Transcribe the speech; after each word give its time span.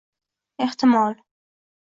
Ehtimol 0.65 1.15